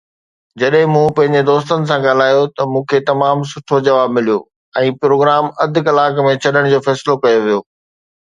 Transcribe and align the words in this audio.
جڏهن 0.61 0.87
مون 0.93 1.03
پنهنجي 1.17 1.41
دوستن 1.49 1.83
سان 1.89 1.99
ڳالهايو 2.05 2.39
ته 2.61 2.65
مون 2.71 2.85
کي 2.93 2.99
تمام 3.09 3.43
سٺو 3.51 3.77
جواب 3.89 4.15
مليو 4.15 4.37
۽ 4.83 4.95
پروگرام 5.03 5.53
اڌ 5.67 5.77
ڪلاڪ 5.89 6.23
۾ 6.29 6.35
ڇڏڻ 6.47 6.71
جو 6.73 6.81
فيصلو 6.89 7.19
ڪيو 7.27 7.45
ويو. 7.47 7.61